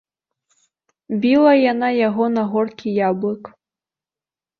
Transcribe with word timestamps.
Біла 1.25 1.51
яна 1.71 1.89
яго 2.07 2.25
на 2.37 2.43
горкі 2.53 2.89
яблык. 3.09 3.43